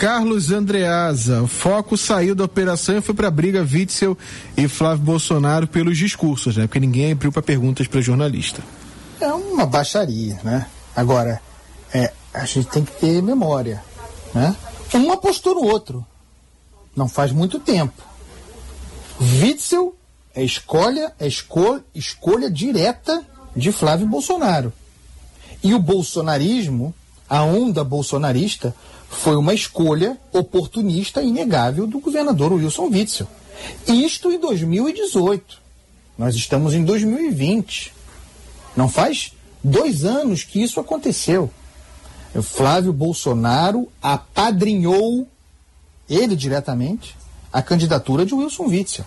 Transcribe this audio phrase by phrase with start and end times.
[0.00, 4.16] Carlos Andreasa, o foco saiu da operação e foi para a briga Witzel
[4.56, 6.66] e Flávio Bolsonaro pelos discursos, né?
[6.66, 8.62] Porque ninguém abriu para perguntas para jornalista.
[9.20, 10.66] É uma baixaria, né?
[10.96, 11.42] Agora,
[11.92, 13.84] é, a gente tem que ter memória,
[14.34, 14.56] né?
[14.94, 16.02] Um apostou no outro.
[16.96, 18.02] Não faz muito tempo.
[19.20, 19.94] Witzel
[20.34, 23.22] é escolha, é escolha, escolha direta
[23.54, 24.72] de Flávio Bolsonaro.
[25.62, 26.94] E o bolsonarismo,
[27.28, 28.74] a onda bolsonarista,
[29.10, 33.26] foi uma escolha oportunista e inegável do governador Wilson Witzel.
[33.86, 35.60] Isto em 2018.
[36.16, 37.92] Nós estamos em 2020.
[38.76, 41.50] Não faz dois anos que isso aconteceu.
[42.40, 45.26] Flávio Bolsonaro apadrinhou,
[46.08, 47.16] ele diretamente,
[47.52, 49.04] a candidatura de Wilson Witzel.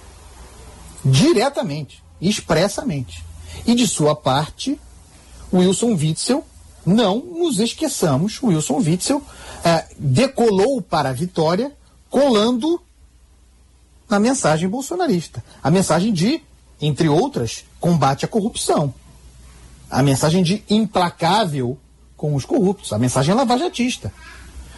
[1.04, 3.24] Diretamente, expressamente.
[3.66, 4.78] E de sua parte,
[5.52, 6.44] Wilson Witzel,
[6.86, 9.22] não nos esqueçamos, Wilson Witzel
[9.64, 11.72] é, decolou para a vitória
[12.10, 12.82] colando
[14.10, 15.44] na mensagem bolsonarista.
[15.62, 16.42] A mensagem de,
[16.82, 18.94] entre outras, combate à corrupção.
[19.90, 21.78] A mensagem de implacável
[22.18, 22.94] com os corruptos.
[22.94, 24.14] A mensagem lavajatista.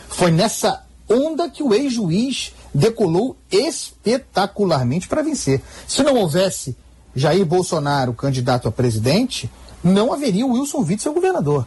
[0.09, 5.61] Foi nessa onda que o ex-juiz decolou espetacularmente para vencer.
[5.87, 6.75] Se não houvesse
[7.15, 9.49] Jair Bolsonaro candidato a presidente,
[9.83, 11.65] não haveria o Wilson Witzel governador.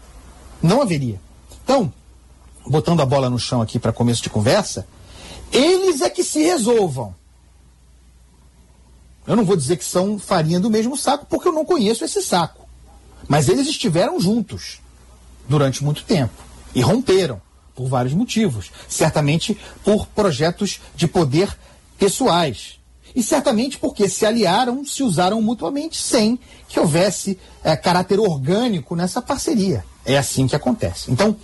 [0.63, 1.21] Não haveria.
[1.65, 1.93] Então,
[2.67, 4.87] botando a bola no chão aqui para começo de conversa,
[5.53, 7.15] eles é que se resolvam.
[9.27, 12.23] Eu não vou dizer que são farinha do mesmo saco, porque eu não conheço esse
[12.23, 12.67] saco.
[13.29, 14.81] Mas eles estiveram juntos
[15.49, 16.43] durante muito tempo
[16.75, 17.41] e romperam
[17.75, 18.71] por vários motivos.
[18.89, 21.57] Certamente por projetos de poder
[21.99, 22.79] pessoais.
[23.15, 29.21] E certamente porque se aliaram, se usaram mutuamente, sem que houvesse é, caráter orgânico nessa
[29.21, 29.85] parceria.
[30.09, 31.11] É assim que acontece.
[31.11, 31.37] Então,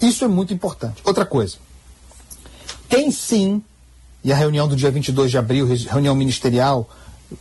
[0.00, 1.02] isso é muito importante.
[1.04, 1.56] Outra coisa.
[2.88, 3.60] Tem sim,
[4.22, 6.88] e a reunião do dia 22 de abril, reunião ministerial,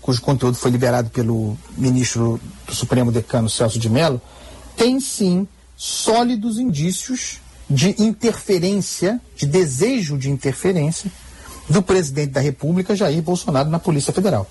[0.02, 4.20] cujo conteúdo foi liberado pelo ministro do Supremo Decano Celso de Mello,
[4.76, 5.48] tem sim
[5.78, 7.40] sólidos indícios
[7.70, 11.12] de interferência, de desejo de interferência
[11.70, 14.50] do presidente da República, Jair Bolsonaro, na Polícia Federal.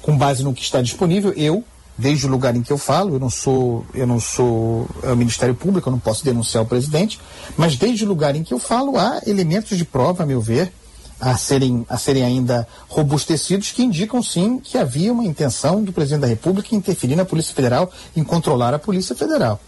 [0.00, 1.64] Com base no que está disponível, eu
[1.98, 5.54] desde o lugar em que eu falo, eu não sou, eu não sou é, Ministério
[5.54, 7.18] Público, eu não posso denunciar o presidente,
[7.56, 10.72] mas desde o lugar em que eu falo, há elementos de prova, a meu ver,
[11.18, 16.20] a serem, a serem ainda robustecidos que indicam sim que havia uma intenção do presidente
[16.20, 19.58] da República em interferir na Polícia Federal, em controlar a Polícia Federal.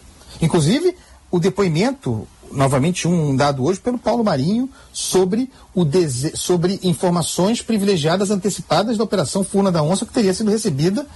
[0.43, 0.95] Inclusive,
[1.31, 5.87] o depoimento, novamente um dado hoje pelo Paulo Marinho, sobre, o
[6.35, 11.07] sobre informações privilegiadas antecipadas da Operação Furna da Onça, que teria sido recebida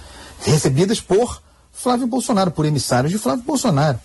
[0.43, 3.99] recebidas por Flávio Bolsonaro, por emissários de Flávio Bolsonaro.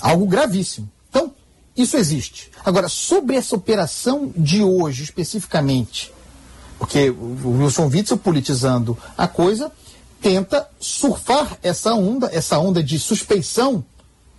[0.00, 0.90] Algo gravíssimo.
[1.08, 1.32] Então,
[1.76, 2.50] isso existe.
[2.64, 6.12] Agora, sobre essa operação de hoje especificamente,
[6.78, 9.70] porque o Wilson Witzel politizando a coisa,
[10.20, 13.84] tenta surfar essa onda, essa onda de suspeição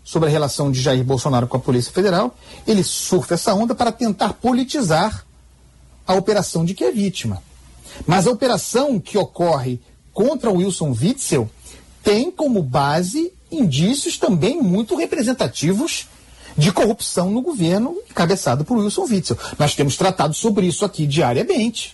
[0.04, 2.36] sobre a relação de Jair Bolsonaro com a Polícia Federal,
[2.68, 5.26] ele surfa essa onda para tentar politizar
[6.06, 7.42] a operação de que é vítima.
[8.06, 9.80] Mas a operação que ocorre
[10.16, 11.48] contra Wilson Witzel
[12.02, 16.08] tem como base indícios também muito representativos
[16.58, 19.38] de corrupção no governo cabeçado por Wilson Witzel.
[19.60, 21.94] Nós temos tratado sobre isso aqui diariamente.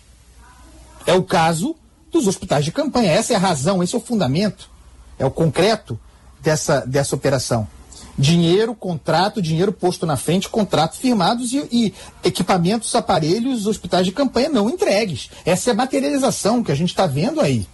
[1.07, 1.75] É o caso
[2.11, 3.11] dos hospitais de campanha.
[3.11, 4.69] Essa é a razão, esse é o fundamento,
[5.17, 5.99] é o concreto
[6.39, 7.67] dessa, dessa operação.
[8.15, 11.93] Dinheiro, contrato, dinheiro posto na frente, contratos firmados e, e
[12.23, 15.31] equipamentos, aparelhos, hospitais de campanha não entregues.
[15.43, 17.65] Essa é a materialização que a gente está vendo aí.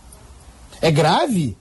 [0.82, 1.58] É grave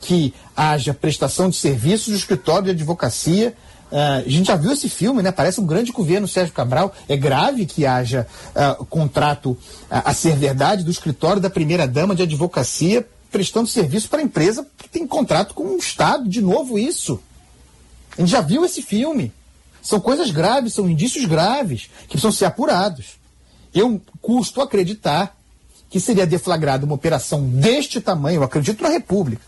[0.00, 3.54] que haja prestação de serviços do escritório de advocacia.
[3.90, 5.32] Uh, a gente já viu esse filme, né?
[5.32, 6.94] Parece um grande governo Sérgio Cabral.
[7.08, 12.22] É grave que haja uh, contrato uh, a ser verdade do escritório da primeira-dama de
[12.22, 16.28] advocacia prestando serviço para a empresa que tem contrato com o Estado.
[16.28, 17.20] De novo, isso.
[18.16, 19.32] A gente já viu esse filme.
[19.82, 23.18] São coisas graves, são indícios graves que precisam ser apurados.
[23.72, 25.37] Eu custo acreditar
[25.90, 29.42] que seria deflagrada uma operação deste tamanho, acredito na República,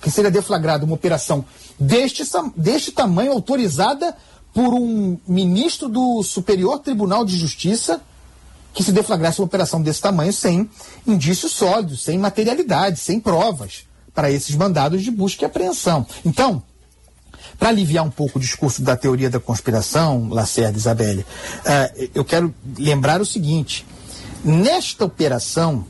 [0.00, 1.44] que seria deflagrada uma operação
[1.78, 2.22] deste,
[2.56, 4.16] deste tamanho, autorizada
[4.52, 8.00] por um ministro do Superior Tribunal de Justiça,
[8.74, 10.68] que se deflagrasse uma operação desse tamanho sem
[11.06, 16.06] indícios sólidos, sem materialidade, sem provas para esses mandados de busca e apreensão.
[16.24, 16.62] Então,
[17.58, 22.54] para aliviar um pouco o discurso da teoria da conspiração, Lacerda Isabelle, uh, eu quero
[22.78, 23.86] lembrar o seguinte:
[24.44, 25.84] Nesta operação,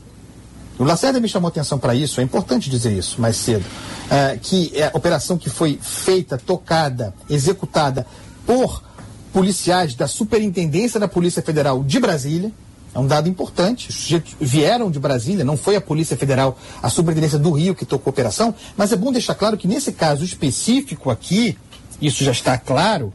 [0.77, 3.65] o Lacerda me chamou atenção para isso, é importante dizer isso mais cedo,
[4.09, 8.05] é, que é a operação que foi feita, tocada, executada
[8.45, 8.83] por
[9.31, 12.51] policiais da Superintendência da Polícia Federal de Brasília.
[12.93, 13.89] É um dado importante.
[13.89, 17.85] Os sujeitos vieram de Brasília, não foi a Polícia Federal, a Superintendência do Rio que
[17.85, 21.57] tocou a operação, mas é bom deixar claro que nesse caso específico aqui,
[21.99, 23.11] isso já está claro,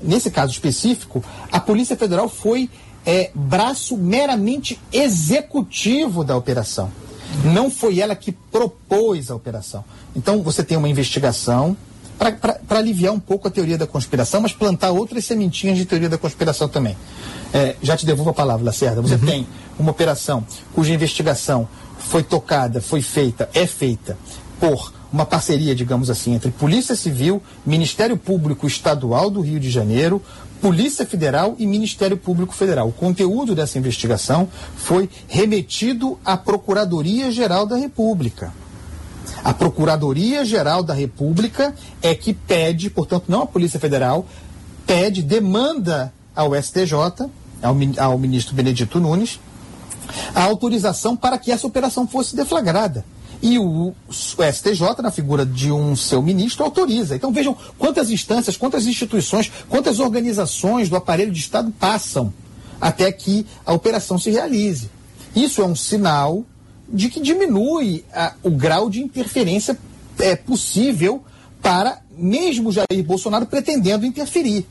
[0.00, 1.22] nesse caso específico,
[1.52, 2.70] a Polícia Federal foi
[3.06, 6.90] é, braço meramente executivo da operação.
[7.44, 9.84] Não foi ela que propôs a operação.
[10.14, 11.76] Então você tem uma investigação
[12.18, 16.16] para aliviar um pouco a teoria da conspiração, mas plantar outras sementinhas de teoria da
[16.16, 16.96] conspiração também.
[17.52, 19.02] É, já te devolvo a palavra, Lacerda.
[19.02, 19.26] Você uhum.
[19.26, 19.46] tem
[19.78, 21.68] uma operação cuja investigação
[21.98, 24.16] foi tocada, foi feita, é feita
[24.60, 30.20] por uma parceria, digamos assim, entre Polícia Civil, Ministério Público Estadual do Rio de Janeiro,
[30.64, 32.88] Polícia Federal e Ministério Público Federal.
[32.88, 38.50] O conteúdo dessa investigação foi remetido à Procuradoria-Geral da República.
[39.44, 44.26] A Procuradoria-Geral da República é que pede, portanto, não a Polícia Federal,
[44.86, 46.94] pede, demanda ao STJ,
[47.62, 49.38] ao, ao ministro Benedito Nunes,
[50.34, 53.04] a autorização para que essa operação fosse deflagrada.
[53.44, 57.14] E o, STJ, na figura de um seu ministro, autoriza.
[57.14, 62.32] Então vejam quantas instâncias, quantas instituições, quantas organizações do aparelho de Estado passam
[62.80, 64.88] até que a operação se realize.
[65.36, 66.42] Isso é um sinal
[66.88, 69.78] de que diminui a, o grau de interferência
[70.18, 71.22] é, possível
[71.60, 74.66] para mesmo Jair Bolsonaro pretendendo interferir.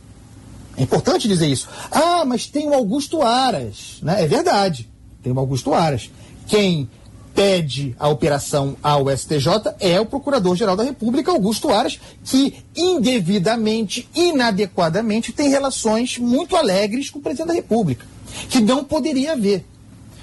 [0.75, 1.69] É importante dizer isso.
[1.91, 3.99] Ah, mas tem o Augusto Aras.
[4.01, 4.23] Né?
[4.23, 4.89] É verdade,
[5.21, 6.09] tem o Augusto Aras.
[6.47, 6.89] Quem
[7.33, 15.31] pede a operação ao STJ é o Procurador-Geral da República, Augusto Aras, que indevidamente, inadequadamente,
[15.31, 18.05] tem relações muito alegres com o presidente da República,
[18.49, 19.65] que não poderia haver.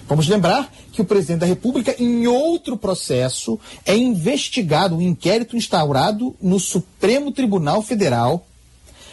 [0.08, 6.34] Vamos lembrar que o presidente da República, em outro processo, é investigado, um inquérito instaurado
[6.42, 8.44] no Supremo Tribunal Federal,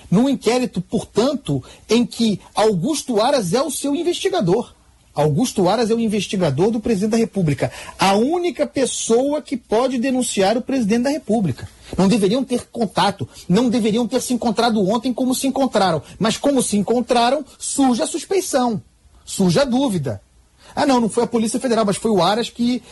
[0.09, 4.73] num inquérito, portanto, em que Augusto Aras é o seu investigador.
[5.17, 7.71] Augusto Aras é o investigador do presidente da República.
[7.97, 11.67] A única pessoa que pode denunciar o presidente da República.
[11.97, 16.03] Não deveriam ter contato, não deveriam ter se encontrado ontem como se encontraram.
[16.19, 18.79] Mas como se encontraram, surge a suspeição,
[19.25, 20.21] surge a dúvida.
[20.75, 22.83] Ah, não, não foi a Polícia Federal, mas foi o Aras que,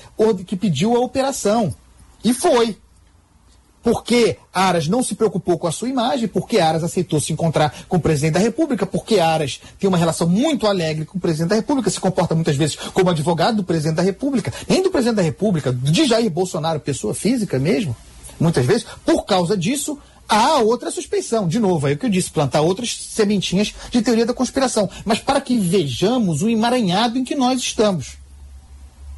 [0.47, 1.75] que pediu a operação.
[2.23, 2.75] E foi
[3.85, 7.97] porque Aras não se preocupou com a sua imagem, porque Aras aceitou se encontrar com
[7.97, 11.55] o presidente da República, porque Aras tem uma relação muito alegre com o presidente da
[11.55, 15.21] República, se comporta muitas vezes como advogado do presidente da República, nem do presidente da
[15.21, 17.95] República, de Jair Bolsonaro, pessoa física mesmo,
[18.39, 18.87] muitas vezes.
[19.05, 21.47] Por causa disso, há outra suspeição.
[21.47, 24.89] De novo, aí o que eu disse, plantar outras sementinhas de teoria da conspiração.
[25.05, 28.17] Mas para que vejamos o emaranhado em que nós estamos.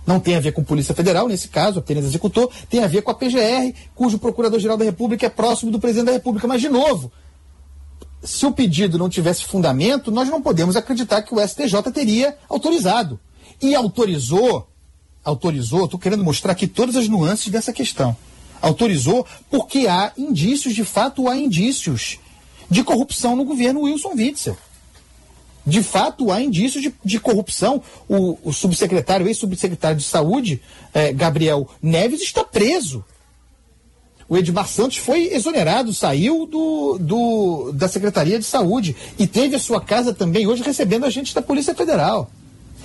[0.08, 3.12] Não tem a ver com Polícia Federal, nesse caso, apenas executor, tem a ver com
[3.12, 6.48] a PGR, cujo Procurador-Geral da República é próximo do presidente da República.
[6.48, 7.12] Mas, de novo,
[8.24, 13.20] se o pedido não tivesse fundamento, nós não podemos acreditar que o STJ teria autorizado.
[13.62, 14.70] E autorizou,
[15.26, 18.16] autorizou, estou querendo mostrar aqui todas as nuances dessa questão.
[18.62, 22.18] Autorizou porque há indícios, de fato há indícios
[22.72, 24.58] de corrupção no governo Wilson Witzel
[25.68, 27.84] de fato há indícios de, de corrupção.
[28.08, 30.62] O, o subsecretário, ex-subsecretário de Saúde,
[30.94, 33.04] eh, Gabriel Neves, está preso.
[34.30, 39.60] O Edmar Santos foi exonerado, saiu do, do, da Secretaria de Saúde e teve a
[39.60, 42.30] sua casa também hoje recebendo agentes da Polícia Federal.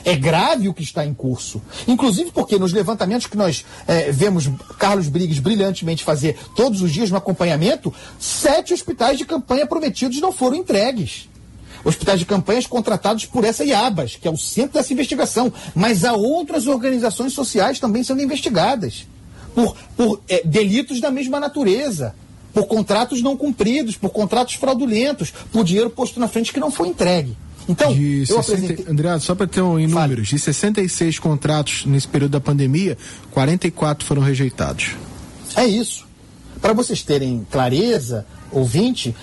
[0.04, 1.62] É grave o que está em curso.
[1.86, 7.10] Inclusive porque nos levantamentos que nós eh, vemos Carlos Briggs brilhantemente fazer todos os dias
[7.10, 11.28] no acompanhamento, sete hospitais de campanha prometidos não foram entregues
[11.84, 15.52] hospitais de campanhas contratados por essa IABAS, que é o centro dessa investigação.
[15.74, 19.06] Mas há outras organizações sociais também sendo investigadas
[19.54, 22.14] por, por é, delitos da mesma natureza,
[22.52, 26.88] por contratos não cumpridos, por contratos fraudulentos, por dinheiro posto na frente que não foi
[26.88, 27.36] entregue.
[27.68, 28.92] Então, de eu 60, apresentei...
[28.92, 32.98] André, só para ter um, em números, de 66 contratos nesse período da pandemia,
[33.30, 34.96] 44 foram rejeitados.
[35.54, 36.06] É isso.
[36.60, 39.14] Para vocês terem clareza, ouvinte,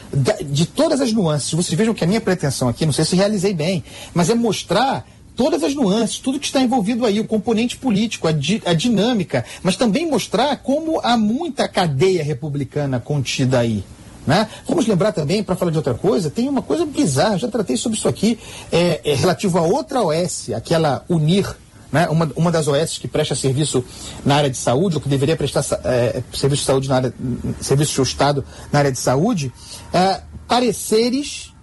[0.46, 1.54] de todas as nuances.
[1.54, 3.84] Vocês vejam que a minha pretensão aqui, não sei se realizei bem,
[4.14, 5.06] mas é mostrar
[5.36, 9.46] todas as nuances, tudo que está envolvido aí, o componente político, a, di, a dinâmica,
[9.64, 13.82] mas também mostrar como há muita cadeia republicana contida aí.
[14.28, 14.50] Né?
[14.68, 17.98] Vamos lembrar também, para falar de outra coisa, tem uma coisa bizarra, já tratei sobre
[17.98, 18.38] isso aqui,
[18.70, 21.56] é, é relativo a outra OS, aquela UNIR,
[21.92, 23.84] né, uma, uma das OS que presta serviço
[24.26, 27.14] na área de saúde, ou que deveria prestar é, serviço de saúde na área,
[27.62, 29.52] serviço do Estado na área de saúde,
[29.94, 31.54] é, pareceres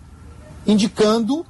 [0.67, 1.47] indicando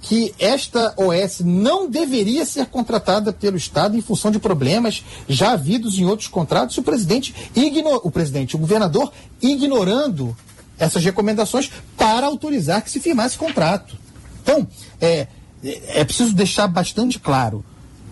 [0.00, 5.98] que esta OS não deveria ser contratada pelo Estado em função de problemas já havidos
[5.98, 10.34] em outros contratos, o presidente, ignor, o presidente, o governador, ignorando
[10.78, 13.98] essas recomendações para autorizar que se firmasse contrato.
[14.42, 14.66] Então,
[14.98, 15.26] é,
[15.62, 17.62] é preciso deixar bastante claro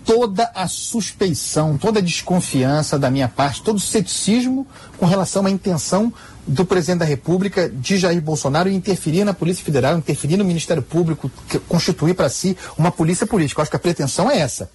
[0.09, 4.65] toda a suspeição, toda a desconfiança da minha parte, todo o ceticismo
[4.97, 6.11] com relação à intenção
[6.47, 11.29] do presidente da República de Jair Bolsonaro interferir na Polícia Federal, interferir no Ministério Público,
[11.67, 13.59] constituir para si uma polícia política.
[13.59, 14.71] Eu acho que a pretensão é essa.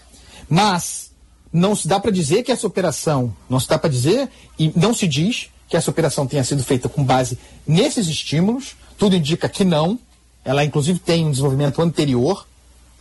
[0.49, 1.11] Mas
[1.53, 4.95] não se dá para dizer que essa operação, não se dá para dizer e não
[4.95, 7.37] se diz que essa operação tenha sido feita com base
[7.67, 8.76] nesses estímulos.
[8.97, 9.99] Tudo indica que não.
[10.45, 12.47] Ela inclusive tem um desenvolvimento anterior,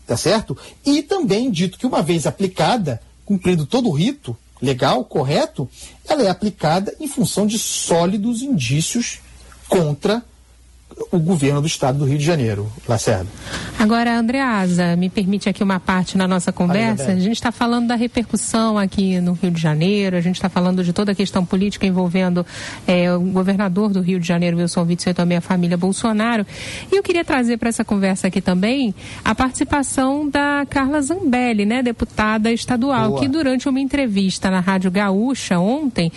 [0.06, 0.58] tá certo?
[0.86, 5.70] E também dito que uma vez aplicada, cumprindo todo o rito, legal, correto,
[6.08, 9.20] ela é aplicada em função de sólidos indícios
[9.68, 10.24] contra
[11.12, 13.28] o governo do estado do Rio de Janeiro, Lacerda.
[13.80, 17.12] Agora, Andreasa, me permite aqui uma parte na nossa conversa.
[17.12, 20.84] A gente está falando da repercussão aqui no Rio de Janeiro, a gente está falando
[20.84, 22.46] de toda a questão política envolvendo
[22.88, 26.46] é, o governador do Rio de Janeiro, Wilson Witzel, e também a família Bolsonaro.
[26.92, 28.94] E eu queria trazer para essa conversa aqui também
[29.24, 33.20] a participação da Carla Zambelli, né, deputada estadual, Boa.
[33.22, 36.12] que durante uma entrevista na Rádio Gaúcha ontem,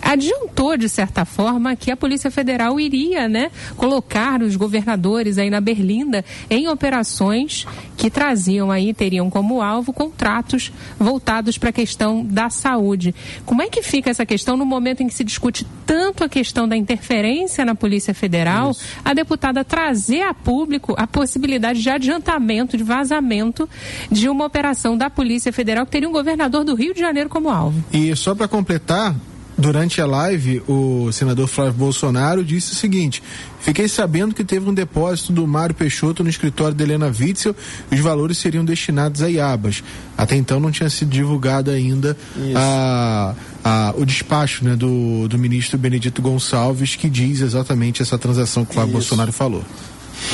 [0.00, 5.60] adiantou, de certa forma, que a Polícia Federal iria né, colocar os governadores aí na
[5.60, 7.66] Berlinda em operações
[7.96, 13.14] que traziam aí, teriam como alvo contratos voltados para a questão da saúde.
[13.44, 16.66] Como é que fica essa questão no momento em que se discute tanto a questão
[16.66, 18.84] da interferência na Polícia Federal, Isso.
[19.04, 23.68] a deputada trazer a público a possibilidade de adiantamento, de vazamento
[24.10, 27.50] de uma operação da Polícia Federal que teria um governador do Rio de Janeiro como
[27.50, 27.82] alvo?
[27.92, 29.14] E só para completar,
[29.60, 33.22] Durante a live, o senador Flávio Bolsonaro disse o seguinte:
[33.60, 37.54] Fiquei sabendo que teve um depósito do Mário Peixoto no escritório de Helena Witzel
[37.92, 39.84] e os valores seriam destinados a IABAS.
[40.16, 42.16] Até então não tinha sido divulgado ainda
[42.56, 48.64] a, a, o despacho né, do, do ministro Benedito Gonçalves que diz exatamente essa transação
[48.64, 48.98] que o Flávio Isso.
[48.98, 49.62] Bolsonaro falou.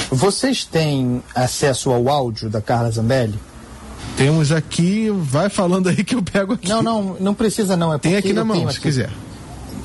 [0.08, 3.34] Vocês têm acesso ao áudio da Carla Zambelli?
[4.16, 6.68] Temos aqui, vai falando aí que eu pego aqui.
[6.68, 7.92] Não, não, não precisa não.
[7.92, 8.80] É Tem aqui na mão, se aqui.
[8.80, 9.10] quiser.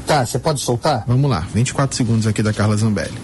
[0.08, 1.04] Tá, você pode soltar?
[1.08, 3.18] Vamos lá, 24 segundos aqui da Carla Zambelli.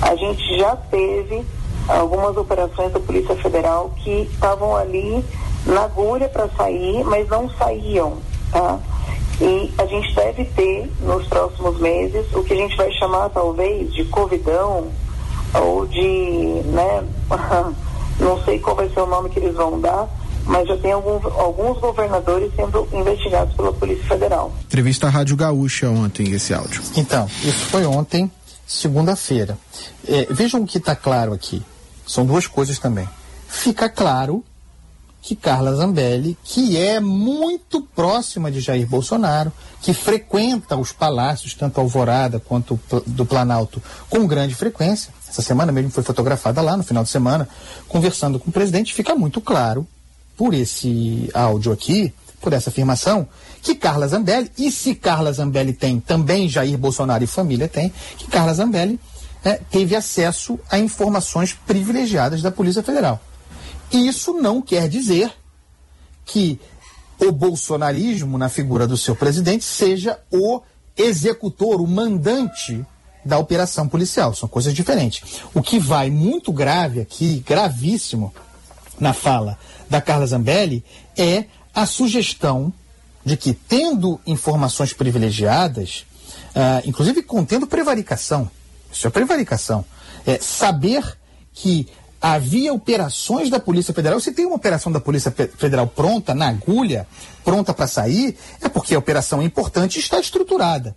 [0.00, 1.44] A gente já teve
[1.88, 5.24] algumas operações da Polícia Federal que estavam ali
[5.66, 8.18] na agulha para sair, mas não saíam,
[8.50, 8.78] tá?
[9.40, 13.92] E a gente deve ter nos próximos meses o que a gente vai chamar talvez
[13.92, 14.88] de covidão
[15.54, 17.04] ou de, né,
[18.18, 20.08] não sei qual vai ser o nome que eles vão dar,
[20.46, 24.52] mas já tem alguns, alguns governadores sendo investigados pela Polícia Federal.
[24.64, 26.82] Entrevista à Rádio Gaúcha ontem, esse áudio.
[26.96, 28.30] Então, isso foi ontem,
[28.66, 29.58] segunda-feira.
[30.06, 31.62] É, vejam o que está claro aqui.
[32.06, 33.08] São duas coisas também.
[33.48, 34.44] Fica claro
[35.22, 41.80] que Carla Zambelli, que é muito próxima de Jair Bolsonaro, que frequenta os palácios, tanto
[41.80, 47.02] Alvorada quanto do Planalto, com grande frequência, essa semana mesmo foi fotografada lá no final
[47.02, 47.48] de semana,
[47.88, 49.86] conversando com o presidente, fica muito claro
[50.36, 53.26] por esse áudio aqui, por essa afirmação,
[53.62, 58.26] que Carla Zambelli, e se Carla Zambelli tem, também Jair Bolsonaro e família tem, que
[58.26, 59.00] Carla Zambelli
[59.44, 63.20] é, teve acesso a informações privilegiadas da Polícia Federal.
[63.90, 65.32] Isso não quer dizer
[66.24, 66.60] que
[67.18, 70.60] o bolsonarismo, na figura do seu presidente, seja o
[70.96, 72.84] executor, o mandante
[73.24, 74.34] da operação policial.
[74.34, 75.40] São coisas diferentes.
[75.54, 78.34] O que vai muito grave aqui, gravíssimo,
[78.98, 79.58] na fala
[79.88, 80.84] da Carla Zambelli
[81.16, 82.72] é a sugestão
[83.24, 86.04] de que, tendo informações privilegiadas,
[86.54, 88.50] uh, inclusive contendo prevaricação,
[88.92, 89.84] isso é prevaricação,
[90.26, 91.18] é, saber
[91.52, 91.88] que
[92.20, 94.18] havia operações da Polícia Federal.
[94.20, 97.06] Se tem uma operação da Polícia Federal pronta, na agulha,
[97.44, 100.96] pronta para sair, é porque a operação é importante e está estruturada.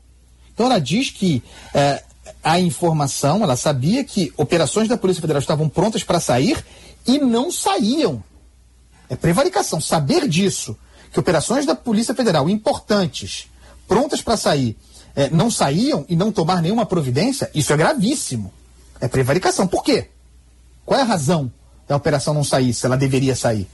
[0.53, 2.01] Então ela diz que é,
[2.43, 6.63] a informação, ela sabia que operações da Polícia Federal estavam prontas para sair
[7.07, 8.23] e não saíam.
[9.09, 9.79] É prevaricação.
[9.79, 10.77] Saber disso,
[11.11, 13.47] que operações da Polícia Federal importantes,
[13.87, 14.77] prontas para sair,
[15.15, 18.53] é, não saíam e não tomar nenhuma providência, isso é gravíssimo.
[18.99, 19.67] É prevaricação.
[19.67, 20.09] Por quê?
[20.85, 21.51] Qual é a razão
[21.87, 23.67] da operação não sair, se ela deveria sair?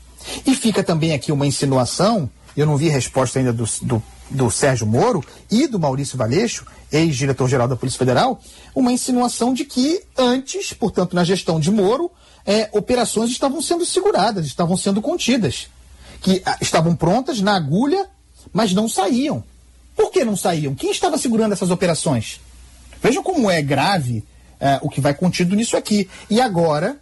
[0.46, 4.88] E fica também aqui uma insinuação, eu não vi resposta ainda do, do, do Sérgio
[4.88, 8.40] Moro e do Maurício Valeixo, ex-diretor-geral da Polícia Federal,
[8.74, 12.12] uma insinuação de que antes, portanto, na gestão de Moro,
[12.46, 15.68] é, operações estavam sendo seguradas, estavam sendo contidas,
[16.22, 18.08] que ah, estavam prontas na agulha,
[18.52, 19.44] mas não saíam.
[19.96, 20.76] Por que não saíam?
[20.76, 22.40] Quem estava segurando essas operações?
[23.02, 24.24] Vejam como é grave
[24.60, 26.10] é, o que vai contido nisso aqui.
[26.30, 26.98] E agora,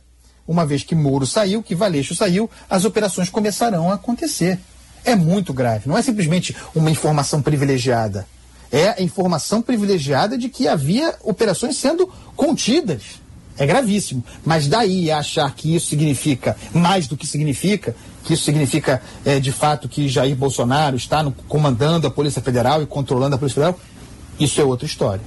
[0.48, 4.60] uma vez que Moro saiu, que Valeixo saiu, as operações começarão a acontecer.
[5.06, 5.88] É muito grave.
[5.88, 8.28] Não é simplesmente uma informação privilegiada.
[8.72, 13.22] é a informação privilegiada de que havia operações sendo contidas.
[13.58, 14.24] É gravíssimo.
[14.46, 19.52] Mas daí achar que isso significa mais do que significa, que isso significa é, de
[19.52, 23.80] fato que Jair Bolsonaro está no, comandando a Polícia Federal e controlando a Polícia Federal,
[24.40, 25.22] isso é outra história.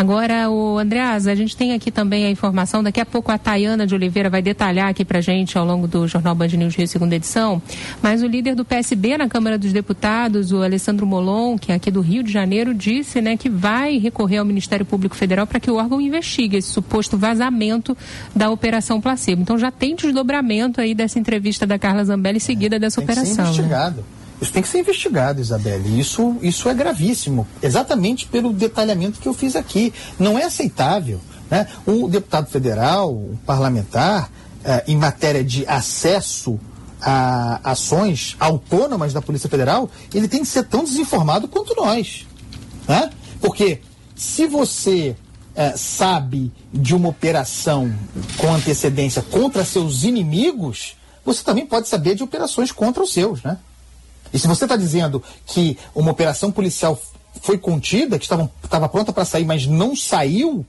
[0.00, 3.86] Agora, o Andreas, a gente tem aqui também a informação, daqui a pouco a Tayana
[3.86, 7.16] de Oliveira vai detalhar aqui pra gente ao longo do Jornal Band News Rio, segunda
[7.16, 7.60] edição,
[8.00, 11.90] mas o líder do PSB na Câmara dos Deputados, o Alessandro Molon, que é aqui
[11.90, 15.70] do Rio de Janeiro, disse né, que vai recorrer ao Ministério Público Federal para que
[15.70, 17.94] o órgão investigue esse suposto vazamento
[18.34, 19.42] da Operação Placebo.
[19.42, 23.26] Então já tem desdobramento aí dessa entrevista da Carla Zambelli seguida é, dessa operação.
[23.26, 23.48] Que ser né?
[23.48, 23.96] investigado.
[23.96, 24.19] Né?
[24.40, 26.00] Isso tem que ser investigado, Isabelle.
[26.00, 29.92] Isso, isso é gravíssimo, exatamente pelo detalhamento que eu fiz aqui.
[30.18, 31.20] Não é aceitável.
[31.50, 31.66] Né?
[31.86, 34.30] Um deputado federal, um parlamentar,
[34.64, 36.58] eh, em matéria de acesso
[37.02, 42.26] a ações autônomas da Polícia Federal, ele tem que ser tão desinformado quanto nós.
[42.86, 43.10] Né?
[43.40, 43.80] Porque
[44.14, 45.16] se você
[45.54, 47.92] eh, sabe de uma operação
[48.36, 53.58] com antecedência contra seus inimigos, você também pode saber de operações contra os seus, né?
[54.32, 57.00] E se você está dizendo que uma operação policial
[57.42, 60.64] foi contida, que estava pronta para sair, mas não saiu,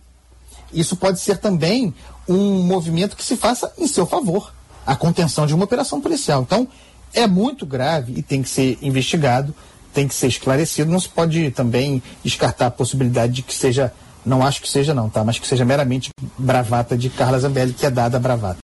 [0.73, 1.93] isso pode ser também
[2.27, 4.53] um movimento que se faça em seu favor
[4.85, 6.41] a contenção de uma operação policial.
[6.41, 6.67] Então,
[7.13, 9.53] é muito grave e tem que ser investigado,
[9.93, 10.91] tem que ser esclarecido.
[10.91, 13.93] Não se pode também descartar a possibilidade de que seja,
[14.25, 15.23] não acho que seja não, tá?
[15.23, 18.59] Mas que seja meramente bravata de Carla Zambelli, que é dada a bravata.